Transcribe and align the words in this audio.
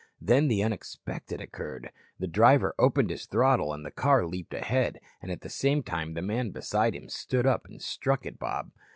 Then 0.19 0.47
the 0.47 0.63
unexpected 0.63 1.41
occurred. 1.41 1.91
The 2.17 2.25
driver 2.25 2.73
opened 2.79 3.11
his 3.11 3.27
throttle 3.27 3.71
and 3.71 3.85
the 3.85 3.91
car 3.91 4.25
leaped 4.25 4.55
ahead, 4.55 4.99
and 5.21 5.31
at 5.31 5.41
the 5.41 5.47
same 5.49 5.83
time 5.83 6.15
the 6.15 6.23
man 6.23 6.49
beside 6.49 6.95
him 6.95 7.07
stood 7.07 7.45
up 7.45 7.67
and 7.67 7.79
struck 7.79 8.25
at 8.25 8.39
Bob. 8.39 8.71